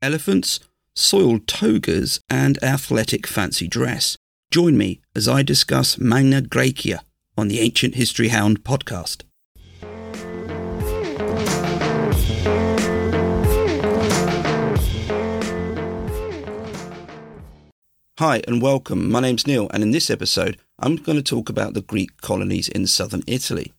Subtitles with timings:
[0.00, 0.60] elephants,
[0.94, 4.16] soiled togas, and athletic fancy dress.
[4.50, 7.00] Join me as I discuss Magna Graecia
[7.36, 9.22] on the Ancient History Hound podcast.
[18.18, 19.08] Hi and welcome.
[19.10, 22.68] My name's Neil, and in this episode, I'm going to talk about the Greek colonies
[22.68, 23.72] in southern Italy.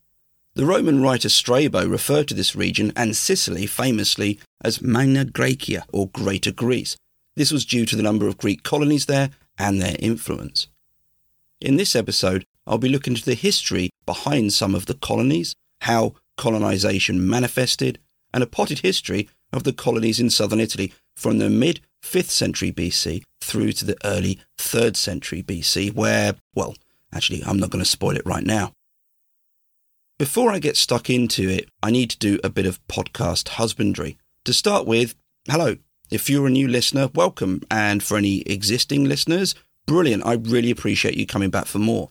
[0.56, 6.10] The Roman writer Strabo referred to this region and Sicily famously as Magna Graecia or
[6.10, 6.98] Greater Greece.
[7.36, 10.68] This was due to the number of Greek colonies there and their influence.
[11.62, 16.16] In this episode, I'll be looking into the history behind some of the colonies, how
[16.36, 18.00] colonization manifested,
[18.34, 22.72] and a potted history of the colonies in southern Italy from the mid 5th century
[22.72, 26.76] BC through to the early 3rd century BC, where, well,
[27.14, 28.74] actually, I'm not going to spoil it right now.
[30.20, 34.18] Before I get stuck into it, I need to do a bit of podcast husbandry.
[34.44, 35.16] To start with,
[35.48, 35.78] hello.
[36.12, 37.62] If you're a new listener, welcome.
[37.72, 39.56] And for any existing listeners,
[39.86, 40.26] brilliant.
[40.26, 42.10] I really appreciate you coming back for more.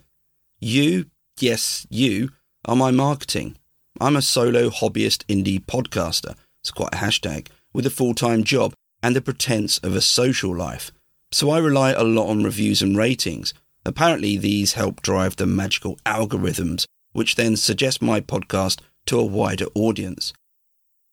[0.59, 2.31] You, yes, you,
[2.65, 3.59] are my marketing.
[4.01, 6.35] I'm a solo hobbyist indie podcaster.
[6.63, 8.73] It's quite a hashtag with a full time job
[9.03, 10.93] and the pretense of a social life.
[11.31, 13.53] So I rely a lot on reviews and ratings.
[13.85, 16.87] Apparently, these help drive the magical algorithms
[17.19, 20.33] which then suggests my podcast to a wider audience.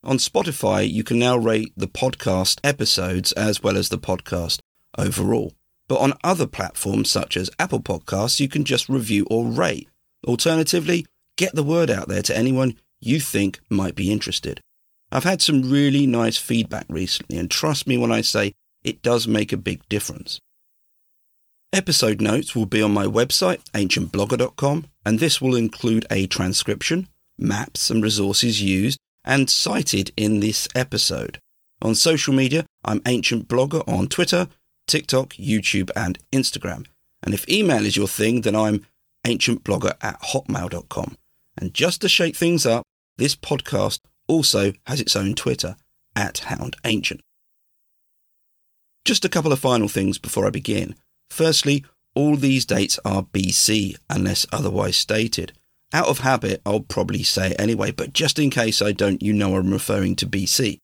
[0.04, 4.60] On Spotify, you can now rate the podcast episodes as well as the podcast
[5.00, 5.54] overall.
[5.88, 9.90] But on other platforms such as Apple Podcasts, you can just review or rate.
[10.28, 14.62] Alternatively, get the word out there to anyone you think might be interested.
[15.12, 18.54] I've had some really nice feedback recently, and trust me when I say
[18.84, 20.40] it does make a big difference.
[21.74, 27.90] Episode notes will be on my website, ancientblogger.com, and this will include a transcription, maps
[27.90, 31.40] and resources used and cited in this episode.
[31.82, 34.48] On social media, I'm Ancient Blogger on Twitter,
[34.88, 36.86] TikTok, YouTube, and Instagram.
[37.24, 38.86] And if email is your thing, then I'm
[39.26, 41.18] ancientblogger at hotmail.com.
[41.58, 42.84] And just to shake things up,
[43.18, 45.76] this podcast also has its own Twitter,
[46.16, 47.22] at Hound Ancient.
[49.04, 50.96] Just a couple of final things before I begin.
[51.30, 51.84] Firstly,
[52.16, 55.54] all these dates are BC unless otherwise stated.
[55.94, 59.34] Out of habit, I'll probably say it anyway, but just in case I don't, you
[59.34, 60.80] know I'm referring to BC.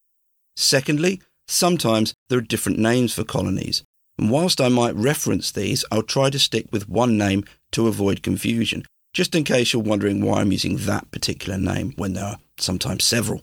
[0.55, 3.83] Secondly, sometimes there are different names for colonies,
[4.17, 8.23] and whilst I might reference these, I'll try to stick with one name to avoid
[8.23, 8.83] confusion,
[9.13, 13.03] just in case you're wondering why I'm using that particular name when there are sometimes
[13.03, 13.41] several.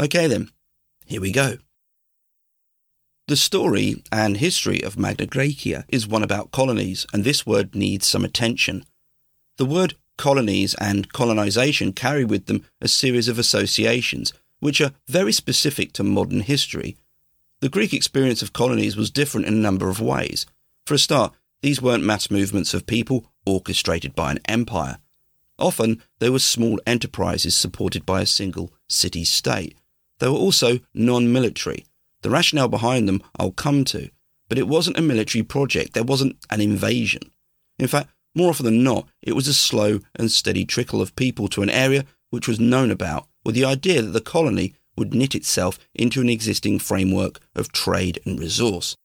[0.00, 0.50] Okay then,
[1.06, 1.58] here we go.
[3.32, 8.06] The story and history of Magna Graecia is one about colonies, and this word needs
[8.06, 8.84] some attention.
[9.56, 15.32] The word colonies and colonization carry with them a series of associations, which are very
[15.32, 16.98] specific to modern history.
[17.60, 20.44] The Greek experience of colonies was different in a number of ways.
[20.84, 21.32] For a start,
[21.62, 24.98] these weren't mass movements of people orchestrated by an empire.
[25.58, 29.74] Often, they were small enterprises supported by a single city state.
[30.18, 31.86] They were also non military
[32.22, 34.10] the rationale behind them I'll come to,
[34.48, 37.30] but it wasn't a military project, there wasn't an invasion.
[37.78, 41.48] In fact, more often than not, it was a slow and steady trickle of people
[41.48, 45.34] to an area which was known about, with the idea that the colony would knit
[45.34, 48.96] itself into an existing framework of trade and resource.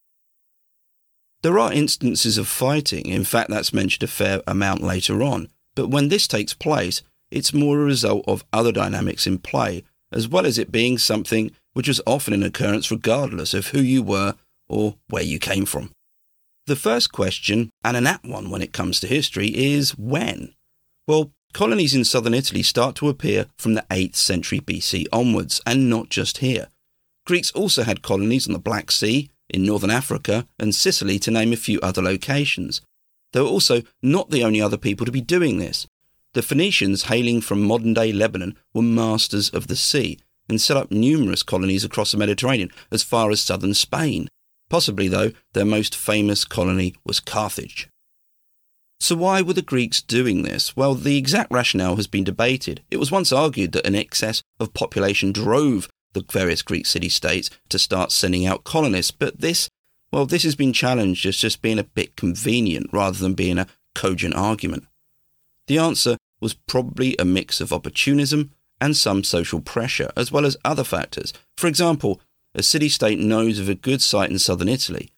[1.44, 5.90] There are instances of fighting, in fact, that's mentioned a fair amount later on, but
[5.90, 10.46] when this takes place, it's more a result of other dynamics in play, as well
[10.46, 14.34] as it being something which was often an occurrence regardless of who you were
[14.68, 15.92] or where you came from.
[16.66, 20.56] The first question, and an apt one when it comes to history, is when?
[21.06, 25.88] Well, colonies in southern Italy start to appear from the 8th century BC onwards, and
[25.88, 26.70] not just here.
[27.28, 31.54] Greeks also had colonies on the Black Sea, in northern Africa, and Sicily, to name
[31.54, 32.82] a few other locations.
[33.34, 35.86] They were also not the only other people to be doing this.
[36.34, 40.18] The Phoenicians, hailing from modern day Lebanon, were masters of the sea
[40.50, 44.28] and set up numerous colonies across the Mediterranean as far as southern Spain.
[44.70, 47.90] Possibly, though, their most famous colony was Carthage.
[49.00, 50.76] So, why were the Greeks doing this?
[50.76, 52.82] Well, the exact rationale has been debated.
[52.90, 57.50] It was once argued that an excess of population drove the various Greek city states
[57.70, 59.70] to start sending out colonists, but this,
[60.12, 63.68] well, this has been challenged as just being a bit convenient rather than being a
[63.94, 64.86] cogent argument.
[65.68, 70.58] The answer was probably a mix of opportunism and some social pressure, as well as
[70.64, 71.34] other factors.
[71.56, 72.22] For example,
[72.54, 75.10] a city state knows of a good site in southern Italy.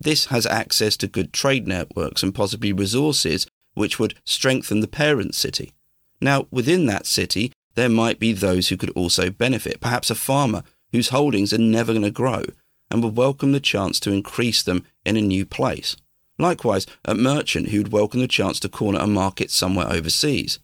[0.00, 5.34] This has access to good trade networks and possibly resources which would strengthen the parent
[5.34, 5.72] city.
[6.20, 10.62] Now, within that city, there might be those who could also benefit, perhaps a farmer
[10.92, 12.44] whose holdings are never going to grow,
[12.90, 15.96] and would welcome the chance to increase them in a new place.
[16.38, 20.58] Likewise, a merchant who would welcome the chance to corner a market somewhere overseas.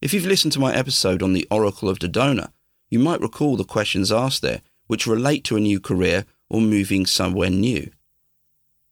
[0.00, 2.50] If you've listened to my episode on the Oracle of Dodona,
[2.90, 7.06] you might recall the questions asked there, which relate to a new career or moving
[7.06, 7.90] somewhere new.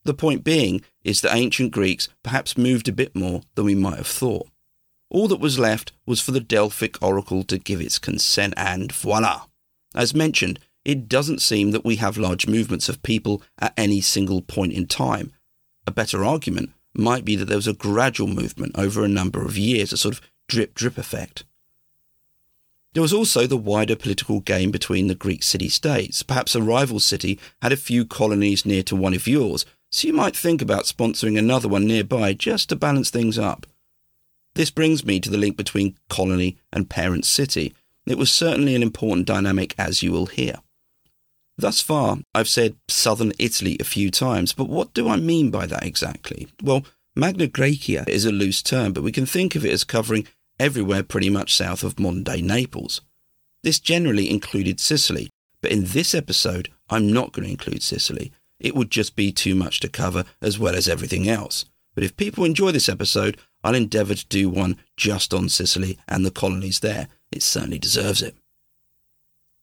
[0.05, 3.99] The point being is that ancient Greeks perhaps moved a bit more than we might
[3.99, 4.49] have thought.
[5.11, 9.47] All that was left was for the Delphic oracle to give its consent, and voila!
[9.95, 14.41] As mentioned, it doesn't seem that we have large movements of people at any single
[14.41, 15.33] point in time.
[15.87, 19.59] A better argument might be that there was a gradual movement over a number of
[19.59, 20.21] years, a sort of
[20.53, 21.45] drip drip effect.
[22.93, 26.23] There was also the wider political game between the Greek city states.
[26.23, 30.13] Perhaps a rival city had a few colonies near to one of yours, so you
[30.13, 33.67] might think about sponsoring another one nearby just to balance things up.
[34.55, 37.73] This brings me to the link between colony and parent city.
[38.05, 40.57] It was certainly an important dynamic, as you will hear.
[41.57, 45.65] Thus far, I've said southern Italy a few times, but what do I mean by
[45.65, 46.49] that exactly?
[46.63, 46.85] Well,
[47.15, 50.27] Magna Graecia is a loose term, but we can think of it as covering
[50.63, 53.01] everywhere pretty much south of modern day Naples.
[53.65, 55.29] This generally included Sicily,
[55.61, 58.33] but in this episode, I'm not going to include Sicily.
[58.61, 61.65] It would just be too much to cover as well as everything else.
[61.97, 66.25] But if people enjoy this episode, I'll endeavour to do one just on Sicily and
[66.25, 67.09] the colonies there.
[67.33, 68.37] It certainly deserves it.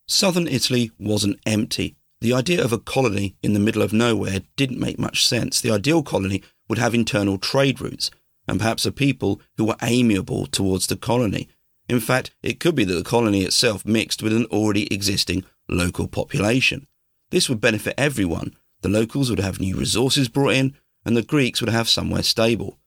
[0.06, 1.96] Southern Italy wasn't empty.
[2.20, 5.60] The idea of a colony in the middle of nowhere didn't make much sense.
[5.60, 8.10] The ideal colony would have internal trade routes,
[8.50, 11.48] and perhaps a people who were amiable towards the colony.
[11.88, 16.08] In fact, it could be that the colony itself mixed with an already existing local
[16.08, 16.86] population.
[17.30, 18.54] This would benefit everyone.
[18.82, 20.74] The locals would have new resources brought in,
[21.04, 22.78] and the Greeks would have somewhere stable.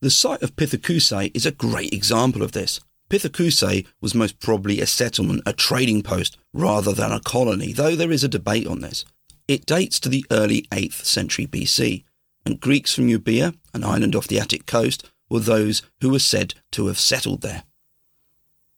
[0.00, 2.80] The site of Pithecusae is a great example of this.
[3.08, 8.12] Pithecusae was most probably a settlement, a trading post, rather than a colony, though there
[8.12, 9.04] is a debate on this.
[9.46, 12.04] It dates to the early 8th century BC,
[12.44, 16.54] and Greeks from Euboea, an island off the Attic coast, were those who were said
[16.72, 17.64] to have settled there.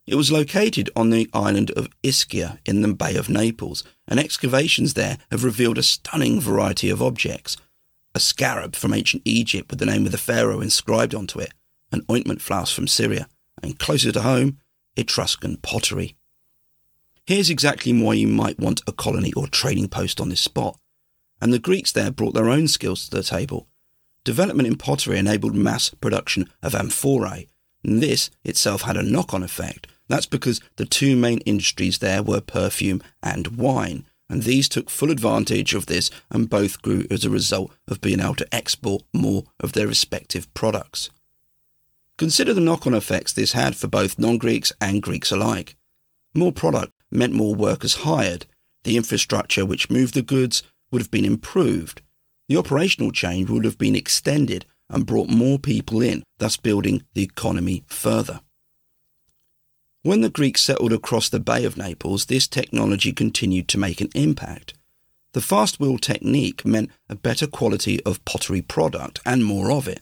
[0.07, 4.95] It was located on the island of Ischia in the Bay of Naples, and excavations
[4.95, 7.57] there have revealed a stunning variety of objects,
[8.15, 11.53] a scarab from ancient Egypt with the name of the pharaoh inscribed onto it,
[11.91, 13.29] an ointment flask from Syria,
[13.63, 14.59] and closer to home,
[14.97, 16.17] Etruscan pottery.
[17.27, 20.79] Here's exactly why you might want a colony or trading post on this spot.
[21.41, 23.69] And the Greeks there brought their own skills to the table.
[24.27, 27.47] Development in pottery enabled mass production of amphorae,
[27.85, 29.87] and this itself had a knock on effect.
[30.09, 35.13] That's because the two main industries there were perfume and wine, and these took full
[35.13, 39.45] advantage of this and both grew as a result of being able to export more
[39.61, 41.09] of their respective products.
[42.19, 45.77] Consider the knock on effects this had for both non Greeks and Greeks alike.
[46.35, 48.47] More product meant more workers hired,
[48.83, 52.03] the infrastructure which moved the goods would have been improved,
[52.49, 57.23] the operational change would have been extended and brought more people in, thus building the
[57.23, 58.41] economy further.
[60.03, 64.11] When the Greeks settled across the Bay of Naples, this technology continued to make an
[64.15, 64.75] impact.
[65.33, 70.01] The fast wheel technique meant a better quality of pottery product and more of it.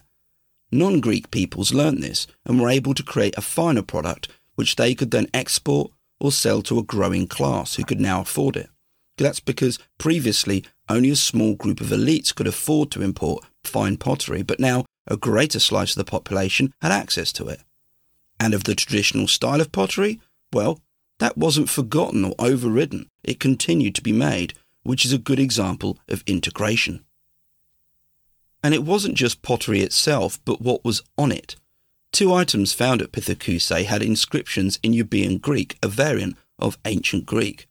[0.71, 4.95] Non Greek peoples learnt this and were able to create a finer product which they
[4.95, 8.69] could then export or sell to a growing class who could now afford it.
[9.17, 14.43] That's because previously only a small group of elites could afford to import fine pottery,
[14.43, 17.61] but now a greater slice of the population had access to it
[18.41, 20.21] and of the traditional style of pottery,
[20.53, 20.81] well,
[21.19, 23.09] that wasn't forgotten or overridden.
[23.23, 27.05] It continued to be made, which is a good example of integration.
[28.63, 31.57] And it wasn't just pottery itself, but what was on it.
[32.13, 37.67] Two items found at Pithecusae had inscriptions in Euboean Greek, a variant of ancient Greek.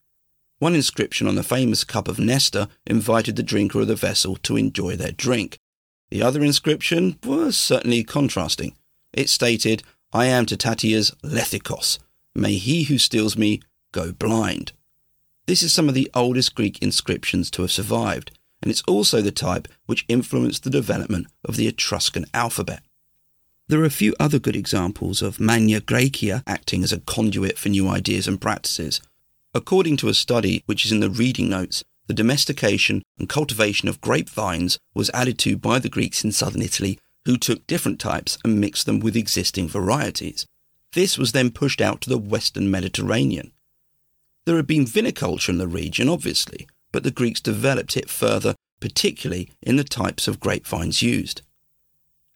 [0.63, 4.55] One inscription on the famous cup of Nestor invited the drinker of the vessel to
[4.55, 5.57] enjoy their drink.
[6.09, 8.73] The other inscription was certainly contrasting.
[9.11, 11.99] It stated, I am to Tatias lekythos.
[12.33, 13.59] May he who steals me
[13.91, 14.71] go blind.
[15.47, 19.33] This is some of the oldest Greek inscriptions to have survived, and it's also the
[19.33, 22.83] type which influenced the development of the Etruscan alphabet.
[23.67, 27.67] There are a few other good examples of Magna Graecia acting as a conduit for
[27.67, 29.01] new ideas and practices.
[29.55, 34.01] According to a study which is in the reading notes, the domestication and cultivation of
[34.01, 38.59] grapevines was added to by the Greeks in southern Italy who took different types and
[38.59, 40.45] mixed them with existing varieties.
[40.93, 43.51] This was then pushed out to the western Mediterranean.
[44.45, 49.49] There had been viniculture in the region, obviously, but the Greeks developed it further, particularly
[49.61, 51.41] in the types of grapevines used.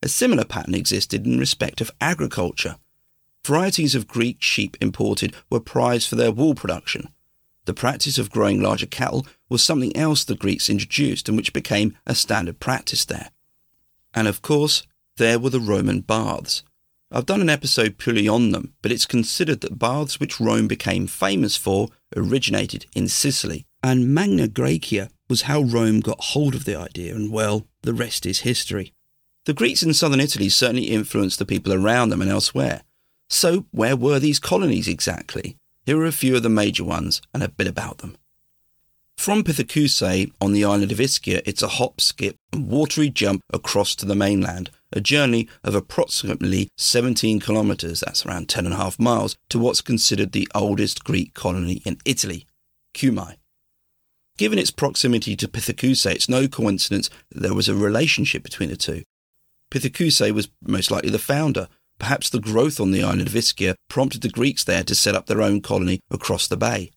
[0.02, 2.78] A similar pattern existed in respect of agriculture.
[3.48, 7.08] Varieties of Greek sheep imported were prized for their wool production.
[7.64, 11.98] The practice of growing larger cattle was something else the Greeks introduced and which became
[12.06, 13.30] a standard practice there.
[14.14, 14.84] And of course,
[15.16, 16.62] there were the Roman baths.
[17.10, 21.08] I've done an episode purely on them, but it's considered that baths which Rome became
[21.08, 21.88] famous for
[22.18, 27.32] originated in Sicily, and Magna Graecia was how Rome got hold of the idea, and
[27.32, 28.92] well, the rest is history.
[29.46, 32.82] The Greeks in southern Italy certainly influenced the people around them and elsewhere.
[33.30, 35.58] So, where were these colonies exactly?
[35.86, 38.18] Here are a few of the major ones and a bit about them.
[39.18, 43.96] From Pithecusae on the island of Ischia, it's a hop, skip, and watery jump across
[43.96, 49.82] to the mainland, a journey of approximately 17 kilometres, that's around 10.5 miles, to what's
[49.82, 52.46] considered the oldest Greek colony in Italy,
[52.94, 53.38] Cumae.
[54.38, 58.78] Given its proximity to Pithecusae, it's no coincidence that there was a relationship between the
[58.78, 59.04] two.
[59.72, 61.68] Pithecusae was most likely the founder.
[62.00, 65.26] Perhaps the growth on the island of Ischia prompted the Greeks there to set up
[65.26, 66.92] their own colony across the bay.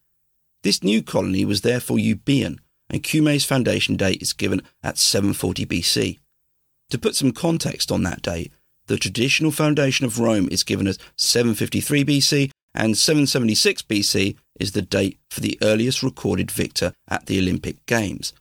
[0.63, 2.59] This new colony was therefore Euboean,
[2.91, 6.19] and Cumae's foundation date is given at 740 BC.
[6.91, 8.53] To put some context on that date,
[8.87, 14.83] the traditional foundation of Rome is given as 753 BC, and 776 BC is the
[14.83, 18.33] date for the earliest recorded victor at the Olympic Games.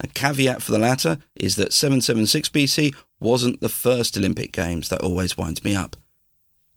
[0.00, 5.02] A caveat for the latter is that 776 BC wasn't the first Olympic Games, that
[5.02, 5.96] always winds me up.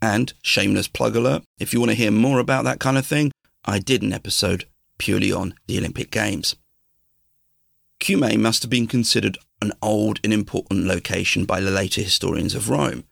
[0.02, 3.32] And, shameless plug alert, if you want to hear more about that kind of thing,
[3.66, 4.66] I did an episode
[5.00, 6.56] purely on the Olympic Games.
[8.00, 12.70] Cumae must have been considered an old and important location by the later historians of
[12.70, 13.06] Rome.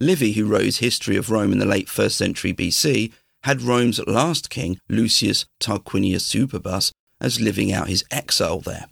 [0.00, 3.12] Livy, who wrote his history of Rome in the late 1st century BC,
[3.42, 8.86] had Rome's last king, Lucius Tarquinius Superbus, as living out his exile there.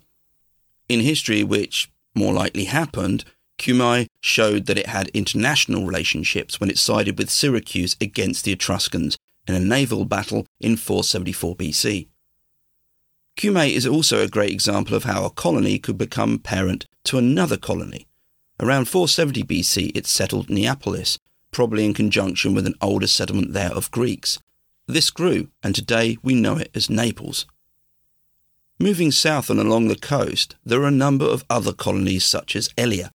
[0.89, 3.25] In history, which more likely happened,
[3.59, 9.17] Cumae showed that it had international relationships when it sided with Syracuse against the Etruscans
[9.47, 12.07] in a naval battle in 474 BC.
[13.37, 17.57] Cumae is also a great example of how a colony could become parent to another
[17.57, 18.07] colony.
[18.59, 21.19] Around 470 BC, it settled Neapolis,
[21.51, 24.39] probably in conjunction with an older settlement there of Greeks.
[24.87, 27.45] This grew, and today we know it as Naples.
[28.79, 32.69] Moving south and along the coast, there are a number of other colonies such as
[32.77, 33.11] Elea,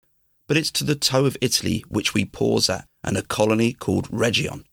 [0.49, 4.11] but it's to the toe of Italy which we pause at, and a colony called
[4.11, 4.64] Rhegion.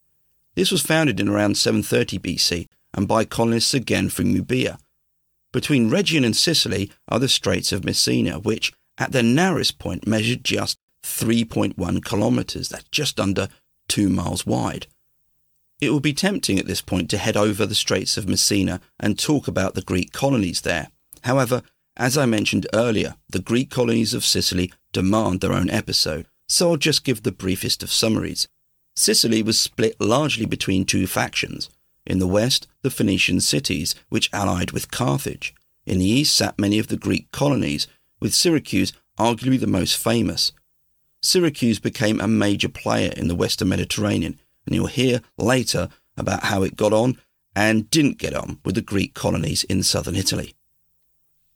[0.56, 4.78] This was founded in around 730 BC and by colonists again from Euboea,
[5.52, 10.44] between Rhegion and Sicily are the Straits of Messina, which, at their narrowest point, measured
[10.44, 13.48] just 3.1 kilometres, that's just under
[13.88, 14.86] two miles wide.
[15.80, 19.18] It would be tempting at this point to head over the Straits of Messina and
[19.18, 20.90] talk about the Greek colonies there.
[21.22, 21.62] However,
[21.96, 26.78] as I mentioned earlier, the Greek colonies of Sicily demand their own episode, so I'll
[26.78, 28.48] just give the briefest of summaries.
[28.96, 31.70] Sicily was split largely between two factions
[32.06, 35.54] in the west, the Phoenician cities, which allied with Carthage.
[35.86, 37.88] In the east sat many of the Greek colonies,
[38.20, 40.52] with Syracuse arguably the most famous.
[41.22, 46.62] Syracuse became a major player in the western Mediterranean, and you'll hear later about how
[46.62, 47.18] it got on
[47.56, 50.54] and didn't get on with the Greek colonies in southern Italy.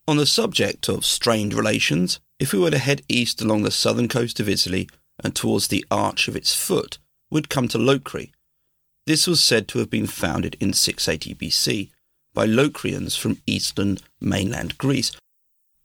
[0.08, 4.08] On the subject of strained relations, if we were to head east along the southern
[4.08, 4.90] coast of Italy
[5.24, 6.98] and towards the arch of its foot,
[7.30, 8.32] we'd come to Locri,
[9.06, 11.90] this was said to have been founded in 680 BC
[12.34, 15.12] by Locrians from eastern mainland Greece.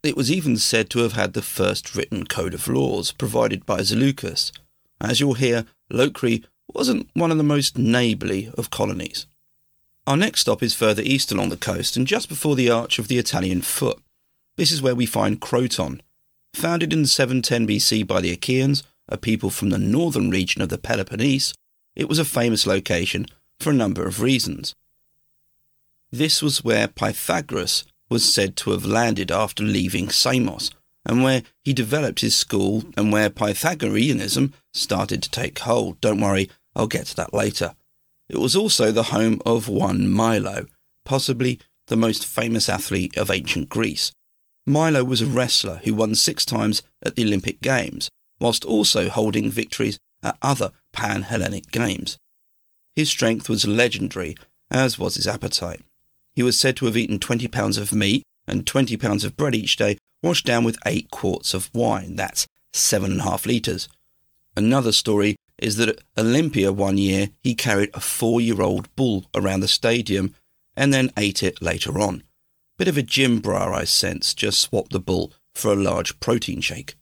[0.01, 3.81] It was even said to have had the first written code of laws provided by
[3.81, 4.51] Zaleucus.
[5.01, 6.45] As you'll hear, Locri
[6.75, 9.25] wasn't one of the most neighbourly of colonies.
[10.07, 13.07] Our next stop is further east along the coast and just before the arch of
[13.07, 13.99] the Italian foot.
[14.57, 16.01] This is where we find Croton.
[16.55, 20.77] Founded in 710 BC by the Achaeans, a people from the northern region of the
[20.77, 21.53] Peloponnese,
[21.95, 23.25] it was a famous location
[23.59, 24.75] for a number of reasons.
[26.11, 30.71] This was where Pythagoras was said to have landed after leaving Samos,
[31.05, 36.01] and where he developed his school and where Pythagoreanism started to take hold.
[36.01, 36.49] Don't worry,
[36.79, 37.75] I'll get to that later.
[38.29, 40.65] It was also the home of one Milo,
[41.03, 44.13] possibly the most famous athlete of ancient Greece.
[44.65, 48.09] Milo was a wrestler who won six times at the Olympic Games,
[48.39, 52.17] whilst also holding victories at other Pan Hellenic games.
[52.95, 54.37] His strength was legendary,
[54.71, 55.81] as was his appetite.
[56.33, 59.53] He was said to have eaten 20 pounds of meat and 20 pounds of bread
[59.53, 62.15] each day, washed down with 8 quarts of wine.
[62.15, 63.89] That's 7.5 litres.
[64.55, 69.25] Another story is that at Olympia one year he carried a four year old bull
[69.35, 70.33] around the stadium
[70.75, 72.23] and then ate it later on.
[72.77, 76.61] Bit of a gym bra, I sense, just swapped the bull for a large protein
[76.61, 76.95] shake.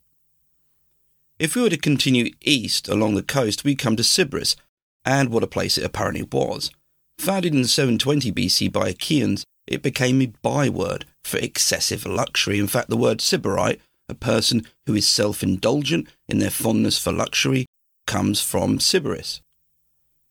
[1.38, 4.56] If we were to continue east along the coast, we come to Sybaris,
[5.04, 6.72] and what a place it apparently was.
[7.18, 12.58] Founded in 720 BC by Achaeans, it became a byword for excessive luxury.
[12.58, 17.12] In fact, the word sybarite, a person who is self indulgent in their fondness for
[17.12, 17.66] luxury,
[18.08, 19.40] comes from Sybaris.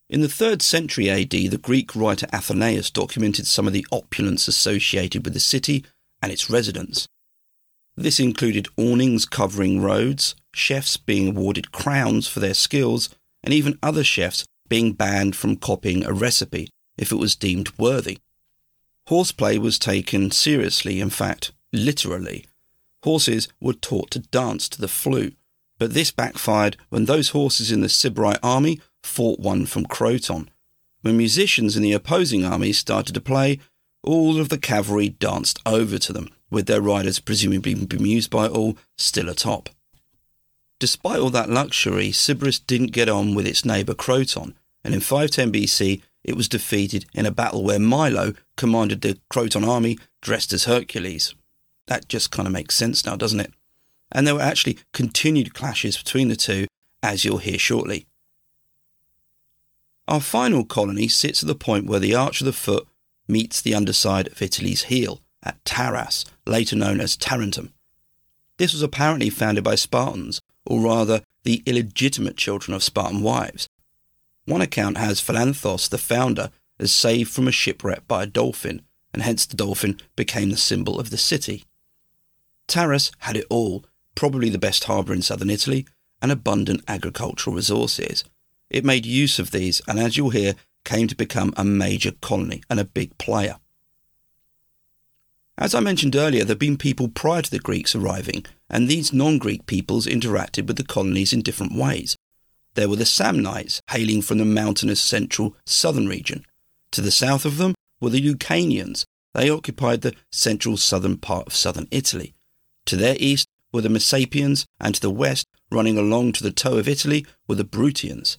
[0.10, 5.24] In the 3rd century AD, the Greek writer Athenaeus documented some of the opulence associated
[5.24, 5.86] with the city
[6.22, 7.07] and its residents.
[7.96, 13.10] This included awnings covering roads, chefs being awarded crowns for their skills,
[13.43, 18.17] and even other chefs being banned from copying a recipe if it was deemed worthy.
[19.07, 22.46] Horseplay was taken seriously, in fact, literally.
[23.03, 25.37] Horses were taught to dance to the flute,
[25.77, 30.50] but this backfired when those horses in the Sybarite army fought one from Croton.
[31.01, 33.60] When musicians in the opposing army started to play,
[34.03, 38.77] all of the cavalry danced over to them, with their riders presumably bemused by all,
[38.98, 39.69] still atop.
[40.79, 45.51] Despite all that luxury, Sybaris didn't get on with its neighbour Croton, and in 510
[45.51, 50.65] BC it was defeated in a battle where Milo commanded the Croton army dressed as
[50.65, 51.34] Hercules.
[51.88, 53.53] That just kind of makes sense now, doesn't it?
[54.12, 56.68] And there were actually continued clashes between the two,
[57.04, 58.08] as you'll hear shortly.
[60.08, 62.88] Our final colony sits at the point where the arch of the foot
[63.28, 67.74] meets the underside of Italy's heel, at Taras, later known as Tarentum.
[68.58, 73.68] This was apparently founded by Spartans, or rather the illegitimate children of Spartan wives.
[74.46, 78.82] One account has Phalanthos, the founder, as saved from a shipwreck by a dolphin,
[79.14, 81.66] and hence the dolphin became the symbol of the city.
[82.68, 83.86] Taras had it all,
[84.17, 85.86] probably the best harbour in southern Italy,
[86.21, 88.25] and abundant agricultural resources.
[88.69, 92.63] It made use of these, and as you'll hear, came to become a major colony
[92.69, 93.57] and a big player.
[95.57, 99.13] As I mentioned earlier, there had been people prior to the Greeks arriving, and these
[99.13, 102.17] non Greek peoples interacted with the colonies in different ways.
[102.74, 106.45] There were the Samnites, hailing from the mountainous central southern region.
[106.91, 109.05] To the south of them were the Lucanians.
[109.33, 112.33] They occupied the central southern part of southern Italy.
[112.86, 116.77] To their east were the Messapians, and to the west, running along to the toe
[116.77, 118.38] of Italy, were the Bruttians.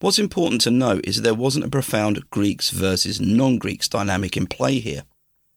[0.00, 4.36] What's important to note is that there wasn't a profound Greeks versus non Greeks dynamic
[4.36, 5.04] in play here.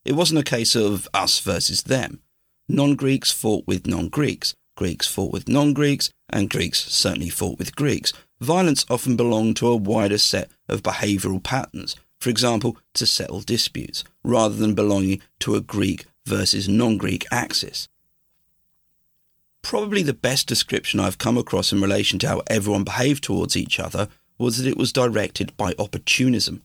[0.06, 2.22] It wasn't a case of us versus them.
[2.70, 7.60] Non Greeks fought with non Greeks, Greeks fought with non Greeks, and Greeks certainly fought
[7.60, 8.14] with Greeks.
[8.40, 14.04] Violence often belonged to a wider set of behavioural patterns, for example, to settle disputes,
[14.24, 17.88] rather than belonging to a Greek versus non Greek axis.
[19.68, 23.82] Probably the best description I've come across in relation to how everyone behaved towards each
[23.82, 26.62] other was that it was directed by opportunism.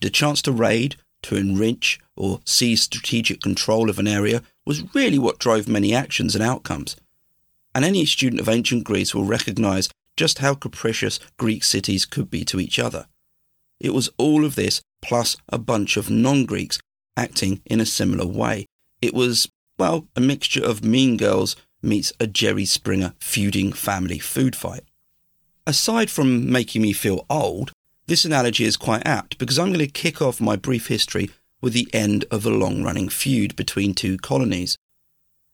[0.00, 5.20] The chance to raid, to enrich or seize strategic control of an area was really
[5.20, 6.96] what drove many actions and outcomes.
[7.76, 12.44] And any student of ancient Greece will recognize just how capricious Greek cities could be
[12.46, 13.06] to each other.
[13.78, 16.80] It was all of this plus a bunch of non Greeks
[17.16, 18.66] acting in a similar way.
[19.00, 24.56] It was, well, a mixture of Mean Girls meets a Jerry Springer feuding family food
[24.56, 24.84] fight.
[25.66, 27.72] Aside from making me feel old,
[28.06, 31.72] this analogy is quite apt because I'm going to kick off my brief history with
[31.72, 34.76] the end of a long running feud between two colonies.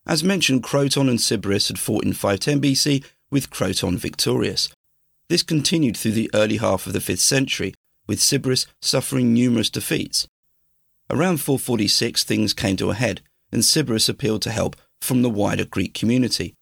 [0.05, 4.69] As mentioned, Croton and Sybaris had fought in 510 BC, with Croton victorious.
[5.29, 7.73] This continued through the early half of the 5th century,
[8.05, 10.27] with Sybaris suffering numerous defeats.
[11.09, 15.65] Around 446, things came to a head, and Sybaris appealed to help from the wider
[15.65, 16.55] Greek community.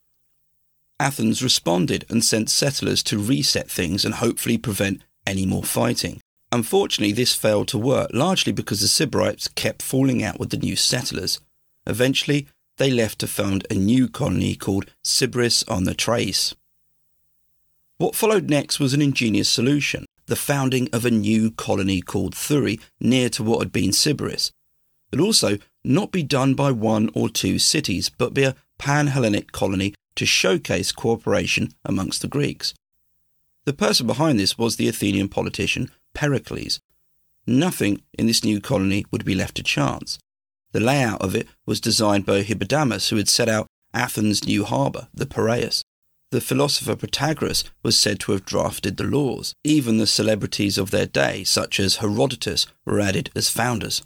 [0.99, 6.19] Athens responded and sent settlers to reset things and hopefully prevent any more fighting.
[6.51, 10.75] Unfortunately, this failed to work, largely because the Sybarites kept falling out with the new
[10.75, 11.39] settlers.
[11.87, 16.53] Eventually, they left to found a new colony called Sybaris on the Trace.
[17.97, 22.79] What followed next was an ingenious solution the founding of a new colony called Thurii
[23.01, 24.51] near to what had been Sybaris.
[25.11, 29.51] It also not be done by one or two cities, but be a pan Hellenic
[29.51, 32.73] colony to showcase cooperation amongst the Greeks.
[33.65, 36.79] The person behind this was the Athenian politician Pericles.
[37.47, 40.19] Nothing in this new colony would be left to chance.
[40.71, 45.07] The layout of it was designed by Hippodamus, who had set out Athens' new harbour,
[45.13, 45.83] the Piraeus.
[46.31, 49.53] The philosopher Protagoras was said to have drafted the laws.
[49.65, 54.01] Even the celebrities of their day, such as Herodotus, were added as founders.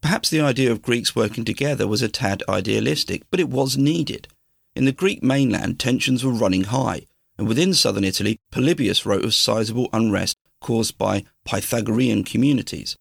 [0.00, 4.28] Perhaps the idea of Greeks working together was a tad idealistic, but it was needed.
[4.74, 7.06] In the Greek mainland, tensions were running high,
[7.36, 12.96] and within southern Italy, Polybius wrote of sizable unrest caused by Pythagorean communities.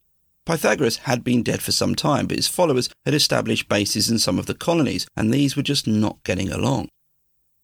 [0.45, 4.39] Pythagoras had been dead for some time, but his followers had established bases in some
[4.39, 6.89] of the colonies, and these were just not getting along.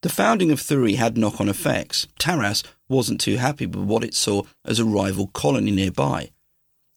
[0.01, 2.07] The founding of Thurii had knock on effects.
[2.19, 6.31] Taras wasn't too happy with what it saw as a rival colony nearby.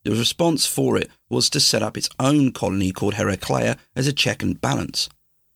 [0.03, 4.13] The response for it was to set up its own colony called Heraclea as a
[4.13, 5.09] check and balance.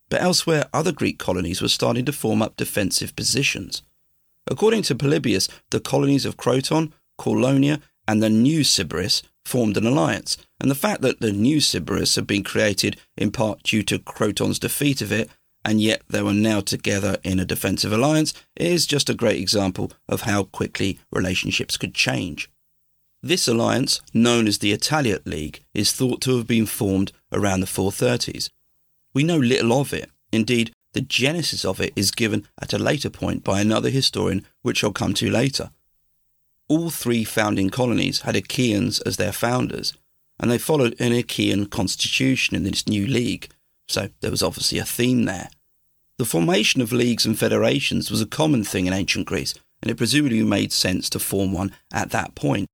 [0.09, 3.83] But elsewhere, other Greek colonies were starting to form up defensive positions.
[4.49, 10.37] According to Polybius, the colonies of Croton, Caulonia, and the New Sybaris formed an alliance,
[10.61, 14.59] and the fact that the New Sybaris had been created in part due to Croton's
[14.59, 15.31] defeat of it,
[15.65, 19.93] and yet they were now together in a defensive alliance, is just a great example
[20.09, 22.51] of how quickly relationships could change.
[23.23, 27.67] This alliance, known as the Italiote League, is thought to have been formed around the
[27.67, 28.49] 430s.
[29.13, 30.11] We know little of it.
[30.33, 34.83] Indeed, the genesis of it is given at a later point by another historian, which
[34.83, 35.71] I'll come to later.
[36.69, 39.93] All three founding colonies had Achaeans as their founders,
[40.39, 43.51] and they followed an Achaean constitution in this new league,
[43.87, 45.51] so there was obviously a theme there.
[46.17, 49.97] The formation of leagues and federations was a common thing in ancient Greece, and it
[49.97, 52.67] presumably made sense to form one at that point.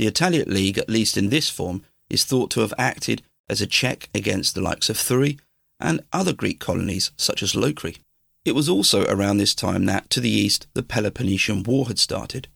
[0.00, 3.66] The Italian League, at least in this form, is thought to have acted as a
[3.66, 5.38] check against the likes of Thurii
[5.78, 7.98] and other Greek colonies such as Locri.
[8.46, 12.48] It was also around this time that, to the east, the Peloponnesian War had started.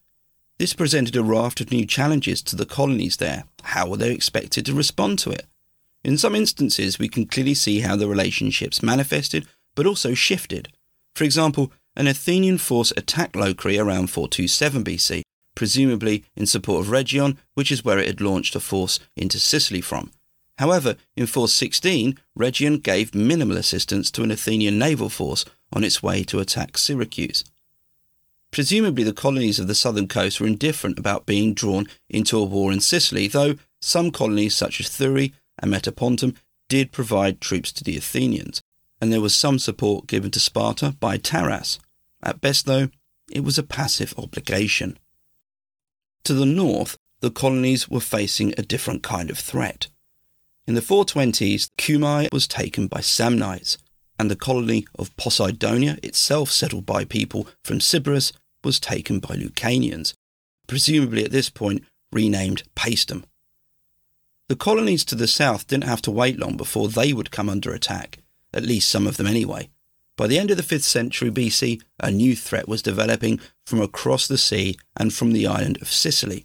[0.56, 3.44] This presented a raft of new challenges to the colonies there.
[3.62, 5.44] How were they expected to respond to it?
[6.02, 10.72] In some instances, we can clearly see how the relationships manifested but also shifted.
[11.14, 15.24] For example, an Athenian force attacked Locri around 427 BC,
[15.54, 19.80] presumably in support of Rhegion, which is where it had launched a force into Sicily
[19.80, 20.10] from.
[20.58, 26.22] However, in 416, Rhegion gave minimal assistance to an Athenian naval force on its way
[26.24, 27.44] to attack Syracuse.
[28.52, 32.70] Presumably, the colonies of the southern coast were indifferent about being drawn into a war
[32.70, 36.36] in Sicily, though some colonies such as Thurii and Metapontum
[36.68, 38.62] did provide troops to the Athenians,
[39.00, 41.80] and there was some support given to Sparta by Taras.
[42.22, 42.90] At best, though,
[43.30, 44.98] it was a passive obligation.
[46.24, 49.88] To the north, the colonies were facing a different kind of threat.
[50.66, 53.76] In the 420s, Cumae was taken by Samnites,
[54.18, 58.32] and the colony of Poseidonia, itself settled by people from Sybaris,
[58.62, 60.14] was taken by Lucanians,
[60.66, 63.24] presumably at this point renamed Paestum.
[64.48, 67.74] The colonies to the south didn't have to wait long before they would come under
[67.74, 68.18] attack,
[68.54, 69.68] at least some of them anyway.
[70.16, 74.26] By the end of the 5th century BC, a new threat was developing from across
[74.26, 76.44] the sea and from the island of Sicily.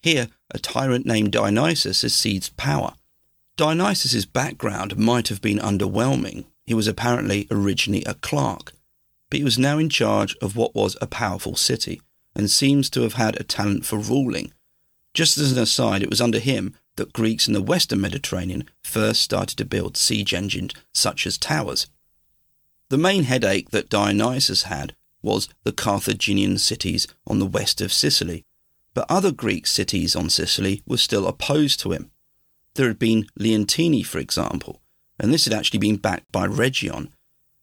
[0.00, 2.94] Here, a tyrant named Dionysus seized power
[3.56, 6.44] Dionysus's background might have been underwhelming.
[6.66, 8.72] He was apparently originally a clerk,
[9.30, 12.00] but he was now in charge of what was a powerful city
[12.34, 14.52] and seems to have had a talent for ruling.
[15.12, 19.22] Just as an aside, it was under him that Greeks in the western Mediterranean first
[19.22, 21.86] started to build siege engines such as towers.
[22.90, 28.44] The main headache that Dionysus had was the Carthaginian cities on the west of Sicily,
[28.92, 32.10] but other Greek cities on Sicily were still opposed to him.
[32.74, 34.80] There had been Leontini, for example,
[35.18, 37.10] and this had actually been backed by Rhegion.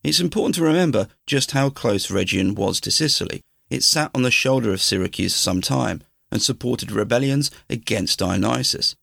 [0.03, 3.41] It's important to remember just how close Rhegion was to Sicily.
[3.69, 8.95] It sat on the shoulder of Syracuse for some time and supported rebellions against Dionysus.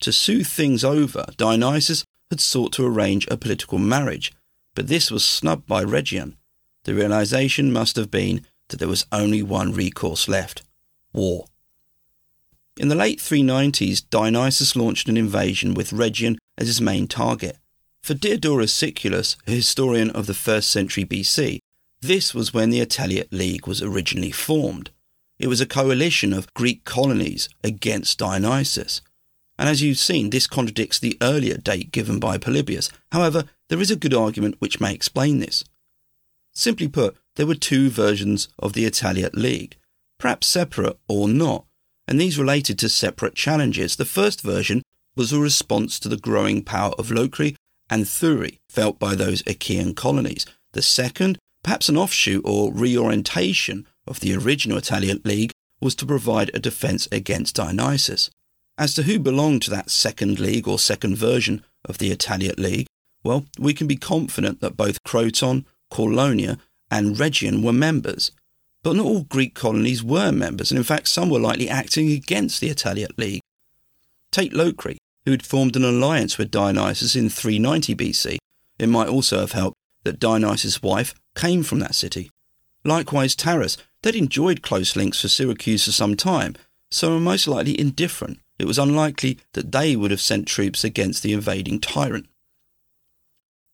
[0.00, 4.32] To soothe things over, Dionysus had sought to arrange a political marriage,
[4.74, 6.34] but this was snubbed by Rhegion.
[6.84, 10.62] The realization must have been that there was only one recourse left
[11.12, 11.46] war.
[12.76, 17.56] In the late 390s, Dionysus launched an invasion with Rhegion as his main target.
[18.02, 21.60] For Diodorus Siculus, a historian of the 1st century BC,
[22.00, 24.90] this was when the Italiote League was originally formed.
[25.38, 29.00] It was a coalition of Greek colonies against Dionysus.
[29.58, 32.90] And as you've seen, this contradicts the earlier date given by Polybius.
[33.12, 35.64] However, there is a good argument which may explain this.
[36.52, 39.76] Simply put, there were two versions of the Italiote League,
[40.18, 41.66] perhaps separate or not,
[42.06, 43.96] and these related to separate challenges.
[43.96, 44.82] The first version
[45.16, 47.56] was a response to the growing power of Locri
[47.90, 50.46] and Thurii felt by those Achaean colonies.
[50.72, 56.50] The second, perhaps an offshoot or reorientation of the original Italian League, was to provide
[56.52, 58.30] a defence against Dionysus.
[58.76, 62.86] As to who belonged to that second league or second version of the Italiote League,
[63.22, 66.58] well, we can be confident that both Croton, Caulonia,
[66.90, 68.32] and Rhegion were members,
[68.82, 72.60] but not all Greek colonies were members, and in fact, some were likely acting against
[72.60, 73.40] the Italiote League.
[74.30, 78.36] Take Locri, who had formed an alliance with Dionysus in 390 BC.
[78.78, 82.30] It might also have helped that Dionysus' wife came from that city.
[82.84, 86.56] Likewise, Taras, they'd enjoyed close links for Syracuse for some time,
[86.90, 88.40] so were most likely indifferent.
[88.58, 92.26] It was unlikely that they would have sent troops against the invading tyrant.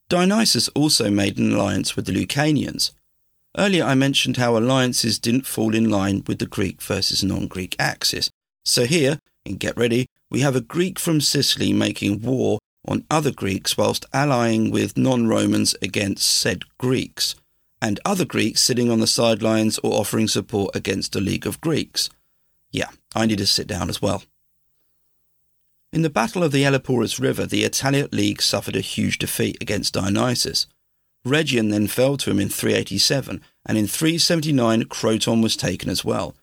[0.09, 2.93] Dionysus also made an alliance with the Lucanians,
[3.59, 7.75] Earlier, I mentioned how alliances didn't fall in line with the Greek versus non Greek
[7.81, 8.31] axis.
[8.65, 13.33] So here, in Get Ready, we have a Greek from Sicily making war on other
[13.33, 17.35] Greeks whilst allying with non Romans against said Greeks,
[17.83, 22.09] and other Greeks sitting on the sidelines or offering support against a League of Greeks.
[22.71, 24.23] Yeah, I need to sit down as well.
[25.93, 29.95] In the Battle of the Elleporus River, the Italiote League suffered a huge defeat against
[29.95, 30.69] Dionysus.
[31.27, 36.37] Rhegion then fell to him in 387, and in 379 Croton was taken as well.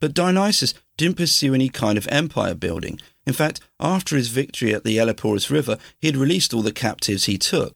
[0.00, 3.00] But Dionysus didn't pursue any kind of empire building.
[3.26, 7.26] In fact, after his victory at the Elleporus River, he had released all the captives
[7.26, 7.72] he took.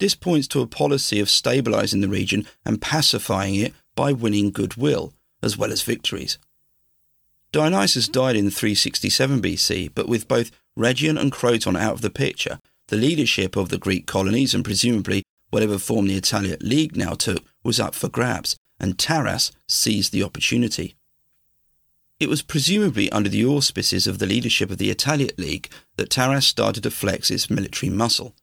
[0.00, 5.12] This points to a policy of stabilizing the region and pacifying it by winning goodwill,
[5.44, 6.38] as well as victories.
[7.52, 12.60] Dionysus died in 367 BC, but with both Rhegion and Croton out of the picture,
[12.88, 17.44] the leadership of the Greek colonies and presumably whatever form the Italian League now took
[17.64, 20.94] was up for grabs, and Taras seized the opportunity.
[22.20, 26.46] It was presumably under the auspices of the leadership of the Italian League that Taras
[26.46, 28.34] started to flex its military muscle.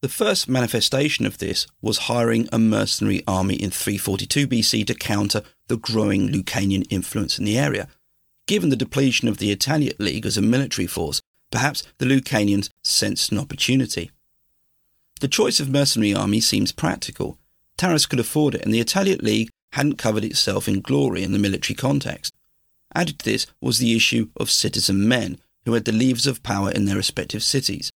[0.00, 5.42] The first manifestation of this was hiring a mercenary army in 342 BC to counter
[5.68, 7.88] the growing Lucanian influence in the area.
[8.46, 13.30] Given the depletion of the Italian League as a military force, perhaps the Lucanians sensed
[13.30, 14.10] an opportunity.
[15.20, 17.38] The choice of mercenary army seems practical.
[17.76, 21.38] Taras could afford it, and the Italian League hadn't covered itself in glory in the
[21.38, 22.34] military context.
[22.94, 26.70] Added to this was the issue of citizen men who had the levers of power
[26.70, 27.92] in their respective cities.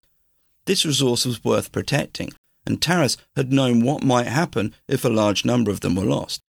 [0.65, 2.31] This resource was worth protecting,
[2.65, 6.41] and Taras had known what might happen if a large number of them were lost.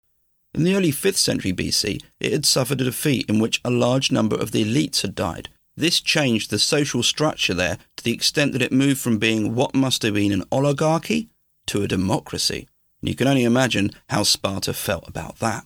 [0.54, 4.12] In the early 5th century BC, it had suffered a defeat in which a large
[4.12, 8.54] number of the elites had died, this changed the social structure there to the extent
[8.54, 11.30] that it moved from being what must have been an oligarchy
[11.66, 12.68] to a democracy.
[13.02, 15.66] And you can only imagine how Sparta felt about that.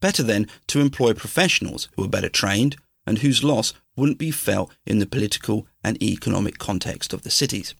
[0.00, 4.72] Better then to employ professionals who were better trained and whose loss wouldn't be felt
[4.86, 7.74] in the political and economic context of the cities.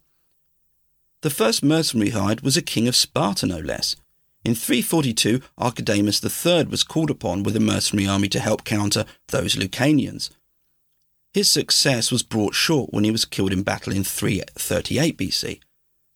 [1.22, 3.94] The first mercenary hired was a king of Sparta, no less.
[4.44, 9.54] In 342, Archidamus III was called upon with a mercenary army to help counter those
[9.54, 10.30] Lucanians,
[11.32, 15.60] his success was brought short when he was killed in battle in 338 BC.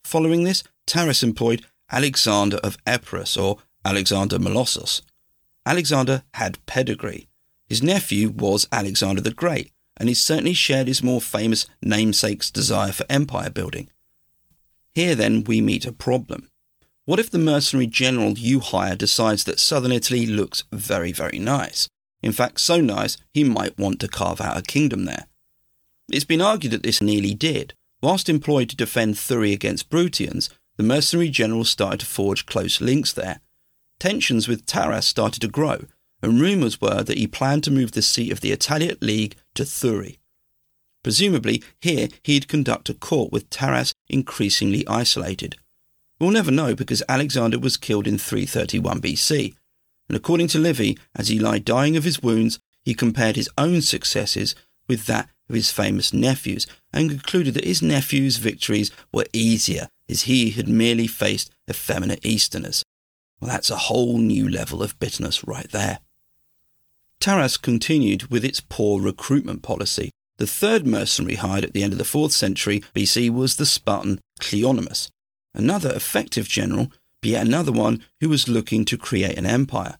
[0.03, 5.01] Following this, Taras employed Alexander of Epirus or Alexander Molossus.
[5.65, 7.27] Alexander had pedigree.
[7.65, 12.91] His nephew was Alexander the Great, and he certainly shared his more famous namesake's desire
[12.91, 13.89] for empire building.
[14.93, 16.49] Here then we meet a problem.
[17.07, 21.87] What if the mercenary general you hire decides that southern Italy looks very, very nice?
[22.21, 25.27] In fact, so nice he might want to carve out a kingdom there.
[26.11, 27.73] It's been argued that this nearly did.
[28.01, 33.13] Whilst employed to defend Thurii against Bruttians, the mercenary general started to forge close links
[33.13, 33.39] there.
[34.01, 35.85] Tensions with Taras started to grow,
[36.21, 39.63] and rumours were that he planned to move the seat of the Italian League to
[39.63, 40.17] Thurii.
[41.03, 45.55] Presumably, here he'd conduct a court with Taras increasingly isolated.
[46.19, 49.55] We'll never know because Alexander was killed in 331 BC,
[50.09, 53.81] and according to Livy, as he lay dying of his wounds, he compared his own
[53.81, 54.55] successes
[54.87, 60.23] with that of his famous nephews, and concluded that his nephew's victories were easier, as
[60.23, 62.83] he had merely faced effeminate Easterners.
[63.39, 65.99] Well, that's a whole new level of bitterness right there.
[67.19, 70.11] Taras continued with its poor recruitment policy.
[70.37, 74.19] The third mercenary hired at the end of the 4th century BC was the Spartan
[74.39, 75.09] Cleonymus,
[75.57, 76.91] another effective general
[77.21, 79.97] but yet another one who was looking to create an empire.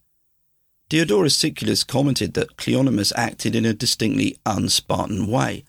[0.89, 5.65] Diodorus Siculus commented that Cleonymus acted in a distinctly un-Spartan way,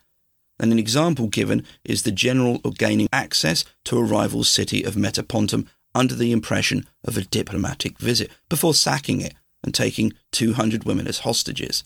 [0.61, 5.67] and an example given is the general gaining access to a rival city of Metapontum
[5.95, 11.21] under the impression of a diplomatic visit before sacking it and taking 200 women as
[11.21, 11.83] hostages.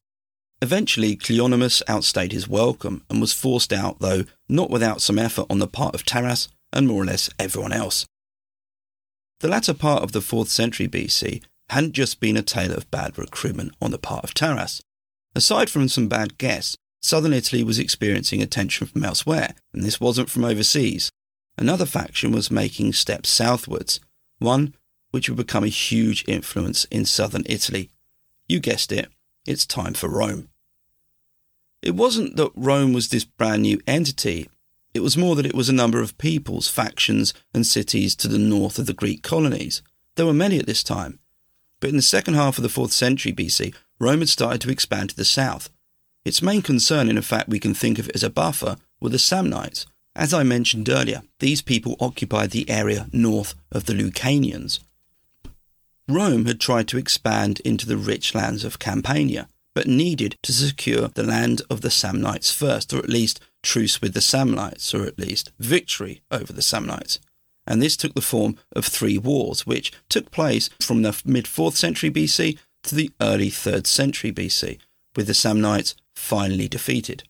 [0.61, 5.59] Eventually, Cleonymus outstayed his welcome and was forced out, though not without some effort on
[5.59, 8.07] the part of Taras and more or less everyone else.
[9.41, 13.19] The latter part of the 4th century BC hadn't just been a tale of bad
[13.19, 14.83] recruitment on the part of Taras.
[15.35, 20.31] Aside from some bad guests, southern Italy was experiencing attention from elsewhere, and this wasn't
[20.31, 21.11] from overseas.
[21.59, 24.01] Another faction was making steps southwards,
[24.39, 24.75] one
[25.11, 27.91] which would become a huge influence in southern Italy.
[28.49, 29.09] You guessed it,
[29.47, 30.49] it's time for Rome.
[31.83, 34.49] It wasn't that Rome was this brand new entity,
[34.95, 38.39] it was more that it was a number of peoples, factions, and cities to the
[38.39, 39.83] north of the Greek colonies.
[40.17, 41.19] There were many at this time.
[41.81, 45.11] But in the second half of the 4th century BC, Rome had started to expand
[45.11, 45.71] to the south.
[46.25, 49.17] Its main concern, in fact, we can think of it as a buffer, were the
[49.17, 49.87] Samnites.
[50.15, 54.79] As I mentioned earlier, these people occupied the area north of the Lucanians.
[56.07, 61.09] Rome had tried to expand into the rich lands of Campania, but needed to secure
[61.09, 65.19] the land of the Samnites first, or at least truce with the Samnites, or at
[65.19, 67.19] least victory over the Samnites.
[67.67, 71.75] And this took the form of three wars, which took place from the mid 4th
[71.75, 74.79] century BC to the early 3rd century BC,
[75.17, 77.25] with the Samnites finally defeated.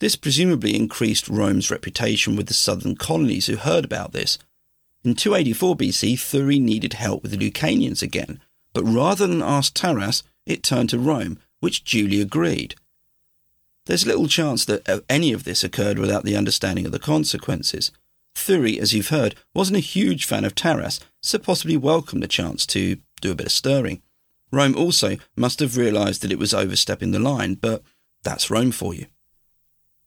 [0.00, 4.38] This presumably increased Rome's reputation with the southern colonies who heard about this.
[5.02, 8.40] In 284 BC, Thurii needed help with the Lucanians again,
[8.72, 12.74] but rather than ask Taras, it turned to Rome, which duly agreed.
[13.86, 17.90] There's little chance that uh, any of this occurred without the understanding of the consequences.
[18.34, 22.66] Thurii, as you've heard, wasn't a huge fan of Taras, so possibly welcomed the chance
[22.66, 24.02] to do a bit of stirring.
[24.50, 27.82] Rome also must have realised that it was overstepping the line, but
[28.22, 29.06] that's Rome for you.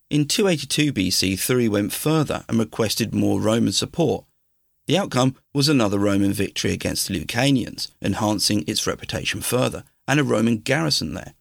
[0.09, 4.25] In 282 BC, Thurii went further and requested more Roman support.
[4.87, 10.23] The outcome was another Roman victory against the Lucanians, enhancing its reputation further, and a
[10.23, 11.33] Roman garrison there.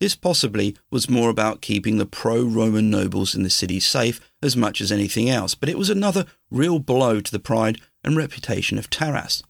[0.00, 4.56] This possibly was more about keeping the pro Roman nobles in the city safe as
[4.56, 8.78] much as anything else, but it was another real blow to the pride and reputation
[8.78, 9.42] of Taras.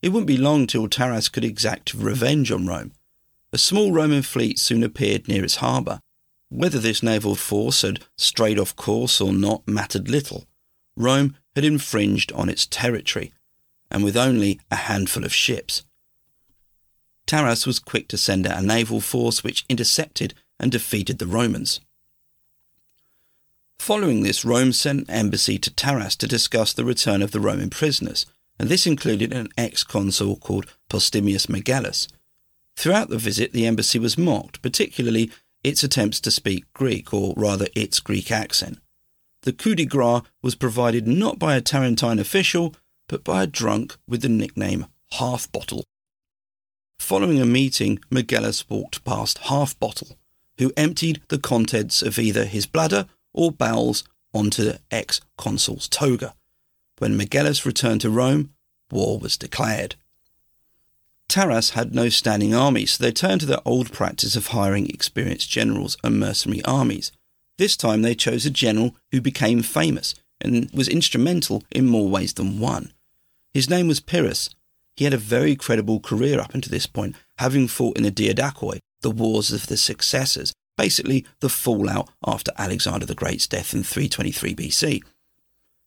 [0.00, 2.92] It wouldn't be long till Taras could exact revenge on Rome.
[3.52, 6.00] A small Roman fleet soon appeared near its harbour,
[6.50, 10.46] whether this naval force had strayed off course or not mattered little.
[10.96, 13.32] Rome had infringed on its territory,
[13.90, 15.82] and with only a handful of ships.
[17.28, 21.80] Taras was quick to send out a naval force which intercepted and defeated the Romans.
[23.78, 27.68] Following this, Rome sent an embassy to Taras to discuss the return of the Roman
[27.68, 28.24] prisoners,
[28.58, 32.08] and this included an ex consul called Postumius Megellus.
[32.76, 35.30] Throughout the visit, the embassy was mocked, particularly
[35.62, 38.78] its attempts to speak Greek, or rather its Greek accent.
[39.42, 42.74] The coup de grace was provided not by a Tarentine official,
[43.06, 45.84] but by a drunk with the nickname Half Bottle.
[46.98, 50.18] Following a meeting, Megellus walked past Half Bottle,
[50.58, 56.34] who emptied the contents of either his bladder or bowels onto the ex consul's toga.
[56.98, 58.50] When Megellus returned to Rome,
[58.90, 59.94] war was declared.
[61.28, 65.50] Taras had no standing army, so they turned to their old practice of hiring experienced
[65.50, 67.12] generals and mercenary armies.
[67.58, 72.32] This time they chose a general who became famous and was instrumental in more ways
[72.32, 72.92] than one.
[73.52, 74.50] His name was Pyrrhus.
[74.98, 78.80] He had a very credible career up until this point, having fought in the Diadochoi,
[79.02, 84.56] the Wars of the Successors, basically the fallout after Alexander the Great's death in 323
[84.56, 85.04] BC.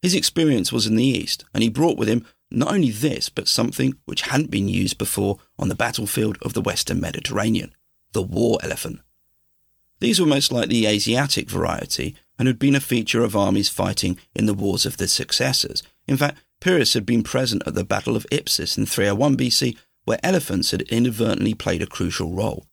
[0.01, 3.49] His experience was in the East, and he brought with him not only this, but
[3.49, 7.75] something which hadn't been used before on the battlefield of the Western Mediterranean
[8.13, 9.01] the war elephant.
[9.99, 14.17] These were most likely the Asiatic variety and had been a feature of armies fighting
[14.33, 15.83] in the wars of the successors.
[16.07, 20.19] In fact, Pyrrhus had been present at the Battle of Ipsus in 301 BC, where
[20.23, 22.65] elephants had inadvertently played a crucial role.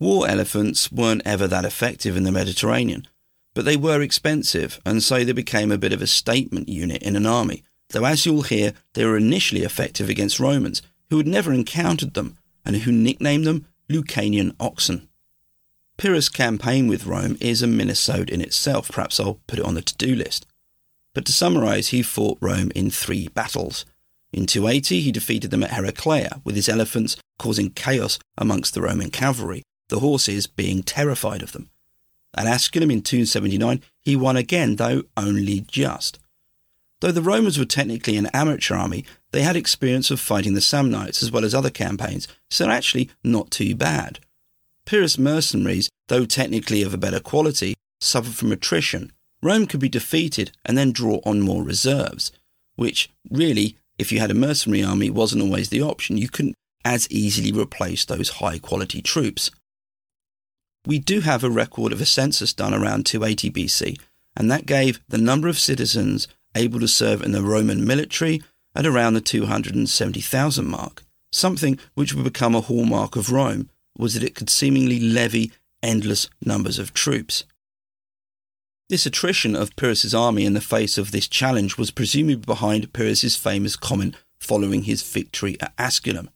[0.00, 3.06] War elephants weren't ever that effective in the Mediterranean,
[3.52, 7.16] but they were expensive, and so they became a bit of a statement unit in
[7.16, 11.52] an army, though as you'll hear, they were initially effective against Romans, who had never
[11.52, 15.08] encountered them, and who nicknamed them Lucanian oxen.
[15.96, 19.82] Pyrrhus' campaign with Rome is a minisode in itself, perhaps I'll put it on the
[19.82, 20.46] to-do list.
[21.14, 23.86] But to summarise, he fought Rome in three battles.
[24.32, 29.10] In 280, he defeated them at Heraclea, with his elephants causing chaos amongst the Roman
[29.10, 31.70] cavalry, the horses being terrified of them.
[32.36, 36.18] At Asculum in 279, he won again, though only just.
[37.00, 41.22] Though the Romans were technically an amateur army, they had experience of fighting the Samnites
[41.22, 44.18] as well as other campaigns, so actually not too bad.
[44.84, 49.12] Pyrrhus mercenaries, though technically of a better quality, suffered from attrition.
[49.44, 52.32] Rome could be defeated and then draw on more reserves,
[52.76, 56.16] which really, if you had a mercenary army, wasn't always the option.
[56.16, 59.50] You couldn't as easily replace those high quality troops.
[60.86, 64.00] We do have a record of a census done around 280 BC,
[64.34, 68.42] and that gave the number of citizens able to serve in the Roman military
[68.74, 71.02] at around the 270,000 mark.
[71.32, 76.30] Something which would become a hallmark of Rome was that it could seemingly levy endless
[76.40, 77.44] numbers of troops.
[78.90, 83.34] This attrition of Pyrrhus's army in the face of this challenge was presumably behind Pyrrhus's
[83.34, 86.28] famous comment following his victory at Asculum.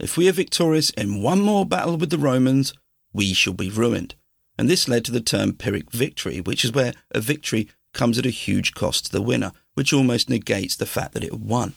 [0.00, 2.72] If we are victorious in one more battle with the Romans,
[3.12, 4.14] we shall be ruined.
[4.56, 8.24] And this led to the term Pyrrhic victory, which is where a victory comes at
[8.24, 11.74] a huge cost to the winner, which almost negates the fact that it won.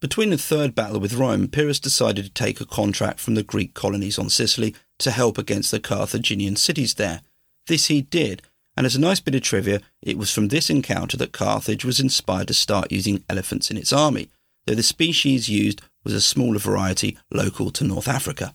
[0.00, 3.74] Between the third battle with Rome, Pyrrhus decided to take a contract from the Greek
[3.74, 7.22] colonies on Sicily to help against the Carthaginian cities there.
[7.68, 8.42] This he did,
[8.78, 11.98] and as a nice bit of trivia, it was from this encounter that Carthage was
[11.98, 14.30] inspired to start using elephants in its army,
[14.66, 18.54] though the species used was a smaller variety local to North Africa.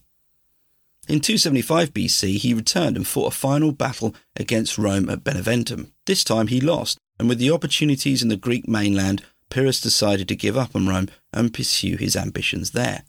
[1.09, 5.91] In 275 BC, he returned and fought a final battle against Rome at Beneventum.
[6.05, 10.37] This time he lost, and with the opportunities in the Greek mainland, Pyrrhus decided to
[10.37, 13.03] give up on Rome and pursue his ambitions there.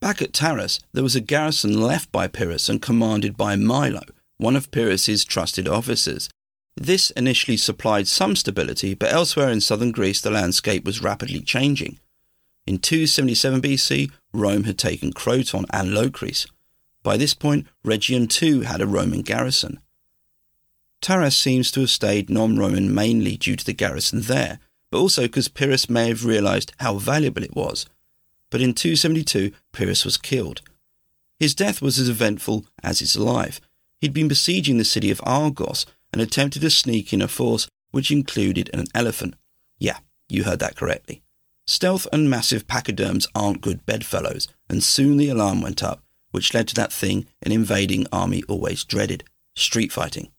[0.00, 4.02] Back at Taras, there was a garrison left by Pyrrhus and commanded by Milo,
[4.36, 6.28] one of Pyrrhus's trusted officers.
[6.76, 11.98] This initially supplied some stability, but elsewhere in southern Greece the landscape was rapidly changing.
[12.66, 16.46] In 277 BC, Rome had taken Croton and Locris.
[17.02, 19.80] By this point, Rhegium too had a Roman garrison.
[21.00, 24.60] Taras seems to have stayed non Roman mainly due to the garrison there,
[24.90, 27.86] but also because Pyrrhus may have realised how valuable it was.
[28.50, 30.62] But in 272, Pyrrhus was killed.
[31.40, 33.60] His death was as eventful as his life.
[34.00, 38.10] He'd been besieging the city of Argos and attempted to sneak in a force which
[38.10, 39.34] included an elephant.
[39.78, 39.98] Yeah,
[40.28, 41.22] you heard that correctly.
[41.66, 46.02] Stealth and massive pachyderms aren't good bedfellows, and soon the alarm went up,
[46.32, 50.30] which led to that thing an invading army always dreaded street fighting.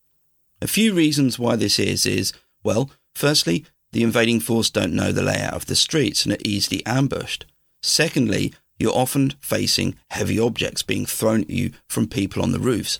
[0.61, 5.21] A few reasons why this is is, well, firstly, the invading force don't know the
[5.21, 7.45] layout of the streets and are easily ambushed.
[7.81, 12.99] Secondly, you're often facing heavy objects being thrown at you from people on the roofs.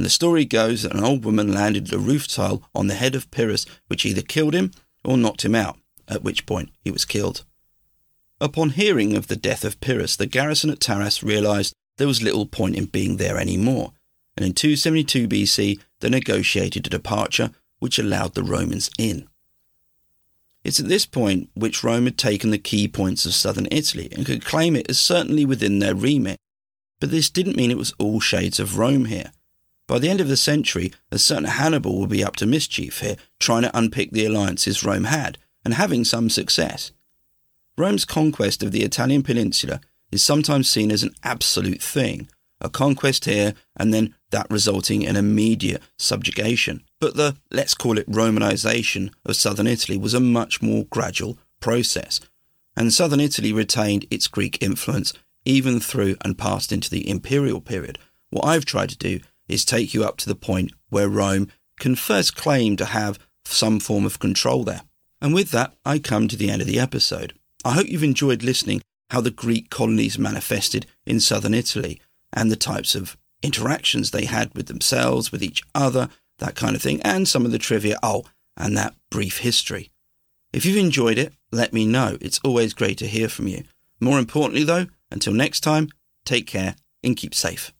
[0.00, 3.14] And the story goes that an old woman landed a roof tile on the head
[3.14, 4.70] of Pyrrhus, which either killed him
[5.04, 5.78] or knocked him out,
[6.08, 7.44] at which point he was killed.
[8.40, 12.46] Upon hearing of the death of Pyrrhus, the garrison at Taras realized there was little
[12.46, 13.92] point in being there anymore,
[14.38, 19.28] and in 272 BC they negotiated a departure which allowed the Romans in.
[20.64, 24.24] It's at this point which Rome had taken the key points of southern Italy and
[24.24, 26.38] could claim it as certainly within their remit.
[27.00, 29.32] But this didn't mean it was all shades of Rome here.
[29.90, 33.16] By the end of the century, a certain Hannibal would be up to mischief here,
[33.40, 36.92] trying to unpick the alliances Rome had, and having some success.
[37.76, 39.80] Rome's conquest of the Italian peninsula
[40.12, 42.28] is sometimes seen as an absolute thing,
[42.60, 46.84] a conquest here and then that resulting in immediate subjugation.
[47.00, 52.20] But the, let's call it Romanization of southern Italy was a much more gradual process.
[52.76, 55.12] And southern Italy retained its Greek influence
[55.44, 57.98] even through and passed into the imperial period.
[58.30, 59.18] What I've tried to do
[59.50, 61.48] is take you up to the point where Rome
[61.78, 64.82] can first claim to have some form of control there.
[65.20, 67.34] And with that, I come to the end of the episode.
[67.64, 68.80] I hope you've enjoyed listening
[69.10, 72.00] how the Greek colonies manifested in southern Italy
[72.32, 76.82] and the types of interactions they had with themselves, with each other, that kind of
[76.82, 77.98] thing, and some of the trivia.
[78.02, 78.24] Oh,
[78.56, 79.90] and that brief history.
[80.52, 82.18] If you've enjoyed it, let me know.
[82.20, 83.64] It's always great to hear from you.
[84.00, 85.88] More importantly, though, until next time,
[86.24, 87.72] take care and keep safe.